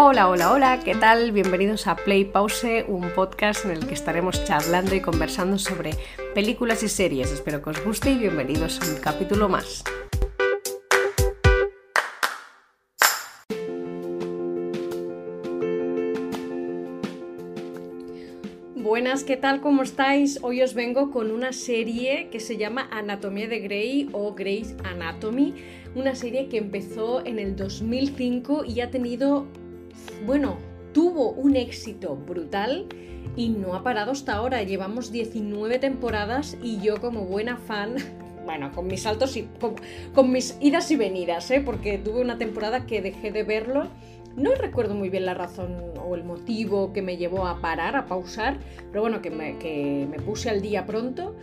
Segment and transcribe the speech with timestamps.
[0.00, 1.32] Hola, hola, hola, ¿qué tal?
[1.32, 5.90] Bienvenidos a Play Pause, un podcast en el que estaremos charlando y conversando sobre
[6.36, 7.32] películas y series.
[7.32, 9.82] Espero que os guste y bienvenidos a un capítulo más.
[18.76, 19.60] Buenas, ¿qué tal?
[19.60, 20.38] ¿Cómo estáis?
[20.42, 25.54] Hoy os vengo con una serie que se llama Anatomía de Grey o Grey's Anatomy,
[25.96, 29.48] una serie que empezó en el 2005 y ha tenido
[30.26, 30.58] bueno,
[30.92, 32.86] tuvo un éxito brutal
[33.36, 34.62] y no ha parado hasta ahora.
[34.62, 37.96] Llevamos 19 temporadas y yo como buena fan,
[38.44, 39.48] bueno, con mis saltos y
[40.14, 41.60] con, mis idas y venidas, ¿eh?
[41.64, 43.88] porque tuve una temporada que dejé de verlo.
[44.36, 48.06] No recuerdo muy bien la razón o el motivo que me llevó a parar, a
[48.06, 48.58] pausar,
[48.90, 51.34] pero bueno, que me, que me puse al día pronto.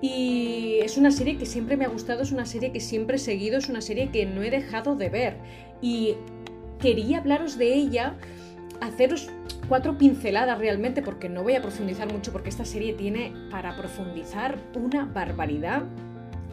[0.00, 3.18] Y es una serie que siempre me ha gustado, es una serie que siempre he
[3.18, 5.36] seguido, es una serie que no he dejado de ver.
[5.80, 6.14] Y
[6.78, 8.14] quería hablaros de ella,
[8.80, 9.30] haceros
[9.68, 14.58] cuatro pinceladas realmente, porque no voy a profundizar mucho, porque esta serie tiene para profundizar
[14.74, 15.84] una barbaridad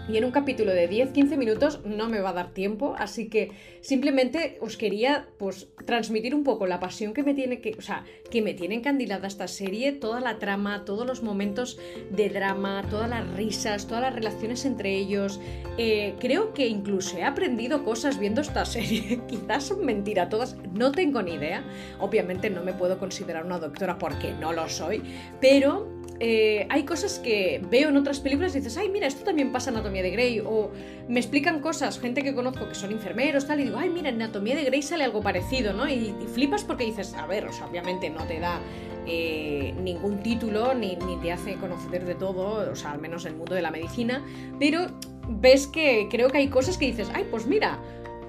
[0.07, 3.51] y en un capítulo de 10-15 minutos no me va a dar tiempo, así que
[3.81, 8.03] simplemente os quería pues transmitir un poco la pasión que me tiene que, o sea,
[8.29, 13.09] que me tiene encandilada esta serie, toda la trama, todos los momentos de drama, todas
[13.09, 15.39] las risas, todas las relaciones entre ellos.
[15.77, 20.91] Eh, creo que incluso he aprendido cosas viendo esta serie, quizás son mentira todas, no
[20.91, 21.63] tengo ni idea.
[21.99, 25.01] Obviamente no me puedo considerar una doctora porque no lo soy,
[25.39, 29.51] pero eh, hay cosas que veo en otras películas y dices, ay, mira, esto también
[29.51, 30.39] pasa en Anatomía de Grey.
[30.39, 30.69] O
[31.07, 34.21] me explican cosas, gente que conozco que son enfermeros, tal, y digo, ay, mira, en
[34.21, 35.89] Anatomía de Grey sale algo parecido, ¿no?
[35.89, 38.59] Y, flipas porque dices, a ver, o sea, obviamente no te da
[39.07, 43.37] eh, ningún título ni, te hace conocer de todo, o sea, al menos en el
[43.39, 44.23] mundo de la medicina,
[44.59, 44.91] pero
[45.27, 47.79] ves que creo que hay cosas que dices, ay, pues mira,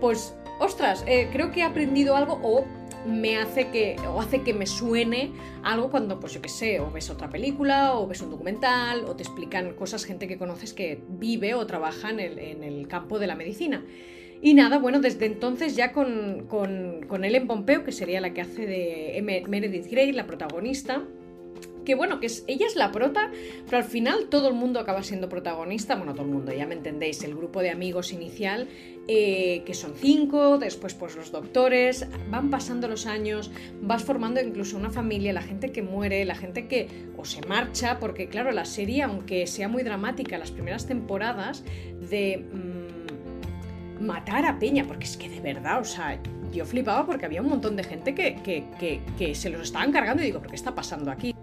[0.01, 2.65] pues, ostras, eh, creo que he aprendido algo o
[3.07, 6.91] me hace que, o hace que me suene algo cuando, pues yo qué sé, o
[6.91, 11.03] ves otra película, o ves un documental, o te explican cosas gente que conoces que
[11.09, 13.85] vive o trabaja en el, campo de la medicina.
[14.41, 18.41] Y nada, bueno, desde entonces ya con, con, con Ellen Pompeo, que sería la que
[18.41, 21.05] hace de Meredith Grey, la protagonista,
[21.85, 23.31] que bueno, que es, ella es la prota,
[23.67, 26.75] pero al final todo el mundo acaba siendo protagonista, bueno, todo el mundo, ya me
[26.75, 28.69] entendéis, el grupo de amigos inicial,
[29.09, 33.51] eh, que son cinco, después pues los doctores, van pasando los años,
[33.81, 37.99] vas formando incluso una familia, la gente que muere, la gente que o se marcha,
[37.99, 41.65] porque claro, la serie, aunque sea muy dramática las primeras temporadas,
[42.11, 46.21] de mm, matar a Peña, porque es que de verdad, o sea,
[46.53, 50.23] yo flipaba porque había un montón de gente que, que, que se los estaban cargando
[50.23, 51.35] y digo, ¿pero qué está pasando aquí?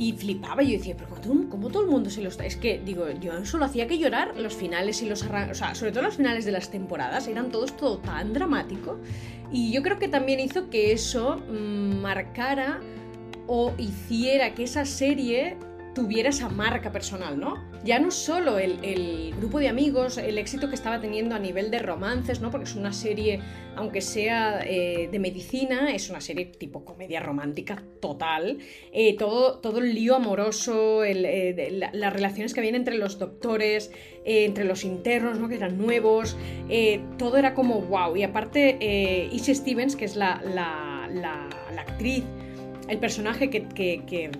[0.00, 1.10] Y flipaba, yo decía, pero
[1.50, 2.46] ¿cómo, todo el mundo se lo está?
[2.46, 5.74] Es que, digo, yo solo hacía que llorar los finales y los arranques, o sea,
[5.74, 8.98] sobre todo los finales de las temporadas, eran todos todo tan dramático.
[9.52, 12.80] Y yo creo que también hizo que eso mm, marcara
[13.46, 15.58] o hiciera que esa serie
[16.00, 17.62] tuviera esa marca personal, ¿no?
[17.84, 21.78] Ya no solo el, grupo de amigos, el éxito que estaba teniendo a nivel de
[21.78, 22.50] romances, ¿no?
[22.50, 23.40] Porque es una serie,
[23.76, 28.60] aunque sea eh, de medicina, es una serie tipo comedia romántica total.
[28.92, 33.92] Eh, todo, todo el lío amoroso, eh, las relaciones que habían entre los doctores,
[34.24, 35.50] entre los internos, ¿no?
[35.50, 36.34] Que eran nuevos,
[37.18, 38.16] todo era como wow.
[38.16, 41.46] Y aparte, Izzy Stevens, que es la, la,
[41.78, 42.24] actriz,
[42.88, 44.30] el personaje que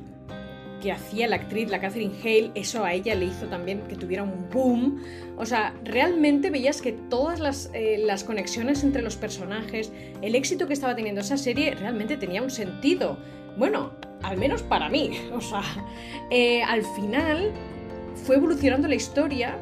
[0.88, 4.48] hacía la actriz, la Catherine Hale, eso a ella le hizo también que tuviera un
[4.50, 5.02] boom.
[5.36, 9.92] O sea, realmente veías que todas las, eh, las conexiones entre los personajes,
[10.22, 13.18] el éxito que estaba teniendo esa serie realmente tenía un sentido.
[13.56, 13.92] Bueno,
[14.22, 15.10] al menos para mí.
[15.32, 15.62] O sea,
[16.30, 17.52] eh, al final
[18.24, 19.58] fue evolucionando la historia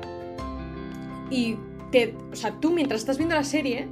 [1.31, 1.57] y
[1.91, 3.89] te, o sea, tú mientras estás viendo la serie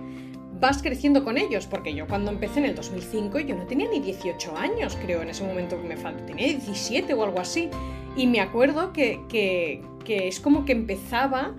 [0.60, 4.00] vas creciendo con ellos, porque yo cuando empecé en el 2005 yo no tenía ni
[4.00, 7.68] 18 años, creo, en ese momento que me faltó, tenía 17 o algo así,
[8.16, 11.54] y me acuerdo que, que, que es como que empezaba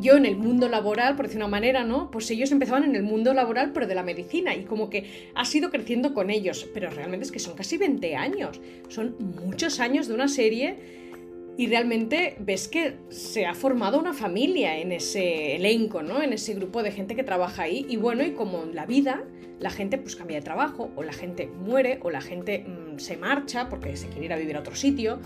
[0.00, 2.10] yo en el mundo laboral, por decir una manera, ¿no?
[2.10, 5.44] Pues ellos empezaban en el mundo laboral, pero de la medicina, y como que ha
[5.44, 10.08] sido creciendo con ellos, pero realmente es que son casi 20 años, son muchos años
[10.08, 11.09] de una serie
[11.60, 16.22] y realmente ves que se ha formado una familia en ese elenco, ¿no?
[16.22, 17.84] En ese grupo de gente que trabaja ahí.
[17.86, 19.24] Y bueno, y como en la vida,
[19.58, 23.18] la gente pues cambia de trabajo, o la gente muere, o la gente mm, se
[23.18, 25.18] marcha porque se quiere ir a vivir a otro sitio,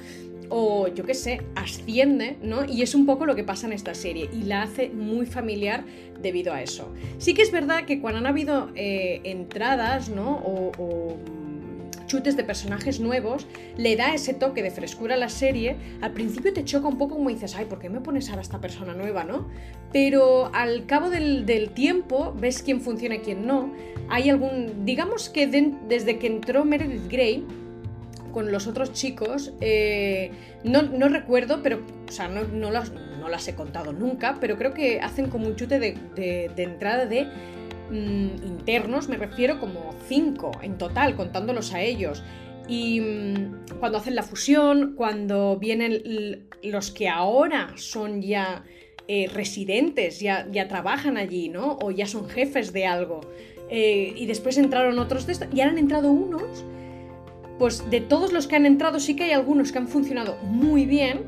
[0.48, 2.64] o yo qué sé, asciende, ¿no?
[2.64, 5.84] Y es un poco lo que pasa en esta serie y la hace muy familiar
[6.20, 6.92] debido a eso.
[7.18, 10.42] Sí que es verdad que cuando han habido eh, entradas, ¿no?
[10.44, 11.16] o
[12.14, 13.46] chutes de personajes nuevos,
[13.76, 15.76] le da ese toque de frescura a la serie.
[16.00, 18.60] Al principio te choca un poco como dices, ay, ¿por qué me pones ahora esta
[18.60, 19.48] persona nueva, no?
[19.92, 21.44] Pero al cabo del,
[21.74, 23.72] tiempo ves quién funciona y quién no.
[24.08, 27.44] Hay algún, digamos que desde que entró Meredith Grey,
[28.32, 30.30] con los otros chicos, eh,
[30.64, 35.30] no, recuerdo, pero, o sea, no, no, las, he contado nunca, pero creo que hacen
[35.30, 37.28] como un chute de, entrada de
[37.90, 42.22] mm, internos, me refiero como cinco en total, contándolos a ellos.
[42.68, 48.64] Y mm, cuando hacen la fusión, cuando vienen los que ahora son ya
[49.06, 51.78] eh, residentes, ya, trabajan allí, ¿no?
[51.82, 53.20] O ya son jefes de algo.
[53.70, 56.64] Eh, y después entraron otros de estos, y ahora han entrado unos
[57.58, 60.86] pues de todos los que han entrado sí que hay algunos que han funcionado muy
[60.86, 61.24] bien,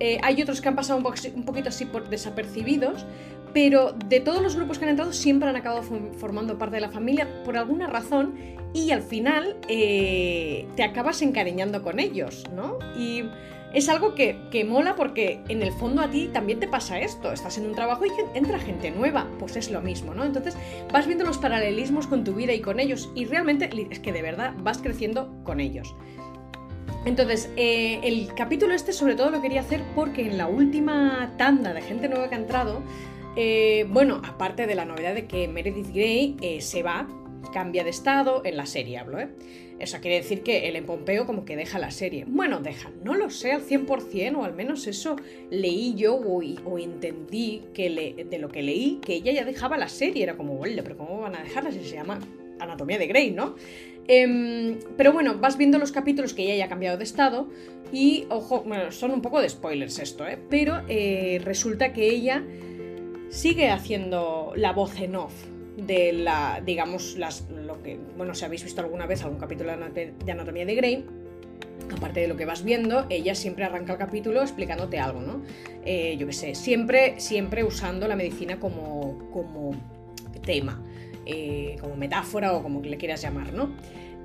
[0.00, 3.06] eh, hay otros que han pasado un, poquito así por desapercibidos,
[3.54, 5.82] pero de todos los grupos que han entrado siempre han acabado
[6.18, 8.34] formando parte de la familia por alguna razón
[8.74, 12.78] y al final eh, te acabas encariñando con ellos, ¿no?
[12.98, 13.22] Y
[13.72, 17.32] es algo que, mola porque en el fondo a ti también te pasa esto.
[17.32, 20.24] Estás en un trabajo y entra gente nueva, pues es lo mismo, ¿no?
[20.24, 20.56] Entonces
[20.92, 24.22] vas viendo los paralelismos con tu vida y con ellos y realmente es que de
[24.22, 25.94] verdad vas creciendo con ellos.
[27.04, 31.74] Entonces, eh, el capítulo este sobre todo lo quería hacer porque en la última tanda
[31.74, 32.82] de gente nueva que ha entrado,
[33.36, 37.08] eh, bueno, aparte de la novedad de que Meredith Grey eh, se va,
[37.52, 39.28] cambia de estado, en la serie hablo, ¿eh?
[39.78, 42.24] Eso quiere decir que el Pompeo como que deja la serie.
[42.28, 45.16] Bueno, deja, no lo sé al 100%, o al menos eso
[45.50, 50.22] leí yo o, entendí que de lo que leí, que ella ya dejaba la serie.
[50.22, 52.20] Era como, bueno, pero ¿cómo van a dejarla si se llama
[52.60, 53.56] Anatomía de Grey, no?
[54.06, 57.48] Em, pero bueno, vas viendo los capítulos que ella ya ha cambiado de estado
[57.92, 60.38] y, ojo, bueno, son un poco de spoilers esto, ¿eh?
[60.50, 62.44] Pero eh, resulta que ella
[63.34, 65.34] sigue haciendo la voz en off
[65.76, 70.32] de la, digamos, las, lo que, bueno, si habéis visto alguna vez algún capítulo de
[70.32, 71.04] Anatomía de Grey,
[71.96, 75.42] aparte de lo que vas viendo, ella siempre arranca el capítulo explicándote algo, ¿no?
[75.84, 79.72] Eh, yo qué sé, siempre, siempre usando la medicina como, como
[80.46, 80.80] tema,
[81.26, 83.74] eh, como metáfora o como le quieras llamar, ¿no?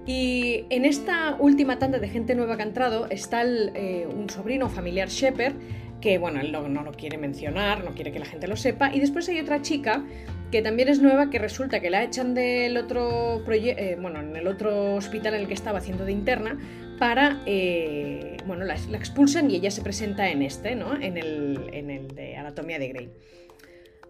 [0.06, 4.70] Y en esta última tanda de gente nueva que ha entrado está eh, un sobrino
[4.70, 5.56] familiar Shepherd,
[6.02, 8.94] que bueno, él no, no, lo quiere mencionar, no quiere que la gente lo sepa,
[8.94, 10.04] y después hay otra chica
[10.52, 14.48] que también es nueva, que resulta que la echan del otro eh, bueno, en el
[14.48, 16.58] otro hospital en el que estaba haciendo de interna,
[16.98, 21.00] para, eh, bueno, la, expulsan y ella se presenta en este, ¿no?
[21.00, 23.10] En el, en el de Anatomía de Grey.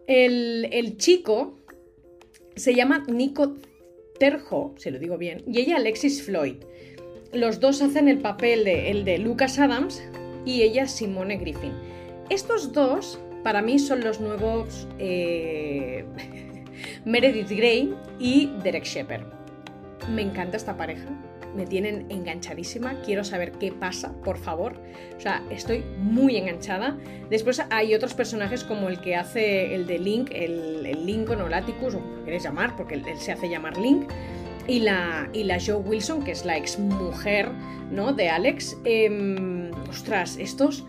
[0.07, 1.59] El, chico
[2.55, 3.57] se llama Nico
[4.17, 6.55] Terjo, se lo digo bien, y ella Alexis Floyd.
[7.31, 10.01] Los dos hacen el papel de el de Lucas Adams
[10.45, 11.73] y ella Simone Griffin.
[12.29, 16.05] Estos dos para mí son los nuevos eh,
[17.05, 19.23] Meredith Grey y Derek Shepard.
[20.13, 21.09] Me encanta esta pareja,
[21.55, 24.73] me tienen enganchadísima, quiero saber qué pasa, por favor.
[25.17, 26.97] O sea, estoy muy enganchada.
[27.29, 31.49] Después hay otros personajes como el que hace el de Link, el, el Lincoln o
[31.49, 34.09] Laticus, o como queréis llamar, porque él, se hace llamar Link.
[34.69, 37.51] Y la, y la Joe Wilson, que es la ex mujer
[37.91, 38.13] ¿no?
[38.13, 38.77] de Alex.
[38.83, 40.85] Em, ostras, estos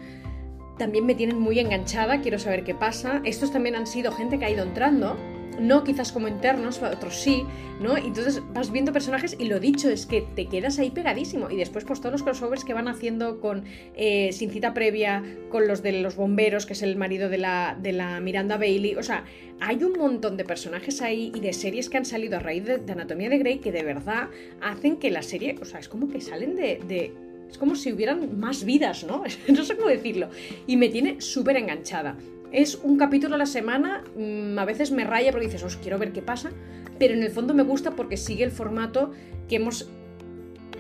[0.77, 3.23] también me tienen muy enganchada, quiero saber qué pasa.
[3.25, 5.17] Estos también han sido gente que ha ido entrando,
[5.58, 7.44] no quizás como internos, otros sí,
[7.81, 7.97] ¿no?
[7.97, 11.50] Entonces vas viendo personajes y lo dicho es que te quedas ahí pegadísimo.
[11.50, 13.64] Y después, pues todos los crossovers que van haciendo con
[13.94, 17.76] eh, sin cita previa, con los de los bomberos, que es el marido de la,
[17.81, 18.97] de la Miranda Bailey.
[18.97, 19.25] O sea,
[19.61, 22.81] hay un montón de personajes ahí y de series que han salido a raíz de,
[22.91, 24.29] Anatomía de Grey que de verdad
[24.60, 27.13] hacen que la serie, o sea, es como que salen de
[27.51, 29.24] es como si hubieran más vidas, ¿no?
[29.48, 30.31] no sé cómo decirlo.
[30.67, 32.17] Y me tiene súper enganchada.
[32.52, 35.98] Es un capítulo a la semana, mm, a veces me raya porque dices, os quiero
[35.98, 36.50] ver qué pasa,
[36.98, 39.12] pero en el fondo me gusta porque sigue el formato
[39.48, 39.88] que hemos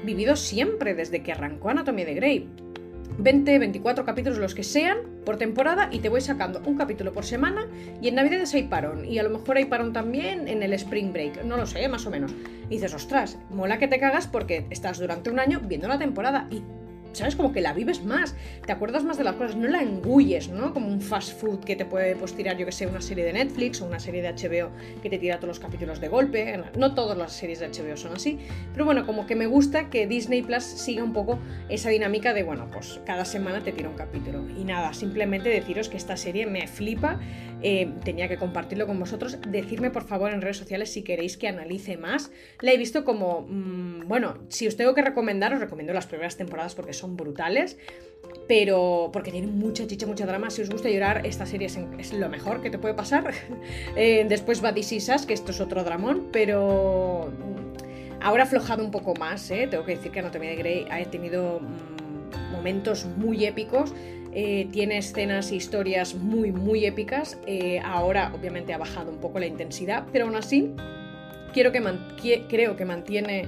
[0.04, 2.48] vivido siempre desde que arrancó Anatomía de Grey.
[3.18, 7.24] 20, 24 capítulos, los que sean, por temporada, y te voy sacando un capítulo por
[7.24, 7.68] semana,
[8.00, 11.12] y en Navidades hay parón, y a lo mejor hay parón también en el Spring
[11.12, 12.32] Break, no lo sé, más o menos.
[12.68, 16.48] Y dices, ostras, mola que te cagas porque estás durante un año viendo la temporada,
[16.50, 16.62] y
[17.12, 17.36] ¿sabes?
[17.36, 20.72] Como que la vives más, te acuerdas más de las cosas, no la engulles, ¿no?
[20.72, 23.32] Como un fast food que te puede pues, tirar, yo que sé, una serie de
[23.32, 24.70] Netflix o una serie de HBO
[25.02, 26.60] que te tira todos los capítulos de golpe.
[26.76, 28.38] No todas las series de HBO son así,
[28.72, 31.38] pero bueno, como que me gusta que Disney Plus siga un poco
[31.68, 34.48] esa dinámica de, bueno, pues cada semana te tira un capítulo.
[34.58, 37.18] Y nada, simplemente deciros que esta serie me flipa,
[37.62, 39.38] eh, tenía que compartirlo con vosotros.
[39.48, 42.30] Decirme por favor en redes sociales si queréis que analice más.
[42.60, 46.36] La he visto como, mm, bueno, si os tengo que recomendar, os recomiendo las primeras
[46.36, 47.78] temporadas porque son brutales,
[48.48, 50.50] pero porque tienen mucha chicha, mucha drama.
[50.50, 53.32] Si os gusta llorar, esta serie es, lo mejor que te puede pasar.
[53.96, 57.30] Eh, después va This que esto es otro dramón, pero
[58.20, 59.66] Ahora ha aflojado un poco más, ¿eh?
[59.70, 63.94] tengo que decir que Anatomía de Grey ha tenido mm, momentos muy épicos.
[64.32, 67.38] Eh, tiene escenas e historias muy, muy épicas.
[67.46, 70.72] Eh, ahora, obviamente, ha bajado un poco la intensidad, pero aún así,
[71.52, 71.82] quiero que
[72.48, 73.46] creo que mantiene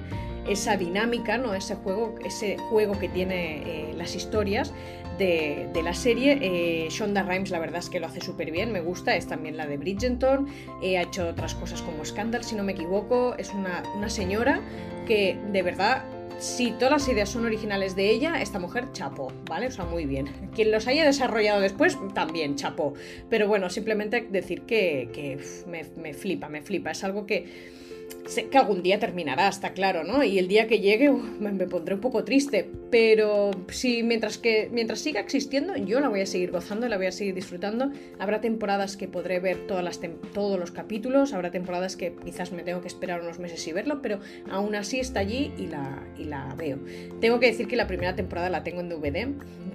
[0.49, 1.55] esa dinámica, ¿no?
[1.55, 4.73] ese, juego, ese juego que tiene las historias
[5.19, 6.39] de, la serie.
[6.41, 9.17] Eh, Shonda Rhimes, la verdad es que lo hace súper bien, me gusta.
[9.17, 10.49] Es también la de Bridgerton.
[10.83, 13.35] Eh, ha hecho otras cosas como Scandal, si no me equivoco.
[13.39, 14.61] Es una, señora
[15.07, 16.05] que de verdad
[16.43, 19.69] si todas las ideas son originales de ella, esta mujer chapó, ¿vale?
[19.69, 20.27] O sea, muy bien.
[20.53, 22.95] Quien los haya desarrollado después, también chapó.
[23.31, 26.91] Pero bueno, simplemente decir que, me, flipa, me flipa.
[26.91, 27.47] Es algo que
[28.27, 30.23] sé que algún día terminará, está claro, ¿no?
[30.23, 35.01] Y el día que llegue me, pondré un poco triste, pero si mientras que mientras
[35.01, 37.91] siga existiendo, yo la voy a seguir gozando, la voy a seguir disfrutando.
[38.19, 40.01] Habrá temporadas que podré ver todas las
[40.33, 44.03] todos los capítulos, habrá temporadas que quizás me tengo que esperar unos meses y verlo,
[44.03, 46.79] pero aún así está allí y la, y la veo.
[47.21, 49.29] Tengo que decir que la primera temporada la tengo en DVD,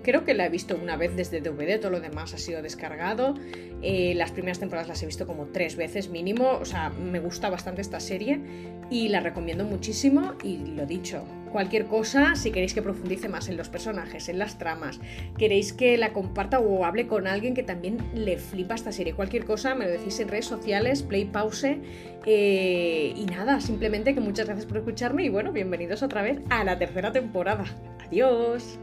[0.04, 3.34] creo que la he visto una vez desde DVD, todo lo demás ha sido descargado.
[3.82, 7.50] Eh, las primeras temporadas las he visto como tres veces mínimo, o sea, me gusta
[7.50, 8.00] bastante esta
[8.90, 13.58] y la recomiendo muchísimo y lo dicho, cualquier cosa, si queréis que profundice más en
[13.58, 15.00] los personajes, en las tramas,
[15.38, 19.46] queréis que la comparta o hable con alguien que también le flipa esta serie, cualquier
[19.46, 21.78] cosa, me lo decís en redes sociales, play pause.
[22.26, 26.64] Eh, y nada, simplemente que muchas gracias por escucharme y bueno, bienvenidos otra vez a
[26.64, 27.64] la tercera temporada.
[28.06, 28.78] Adiós.